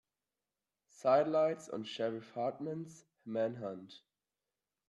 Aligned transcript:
Sidelights 0.89 1.69
on 1.69 1.83
Sheriff 1.83 2.31
Hartman's 2.33 3.05
manhunt. 3.23 4.01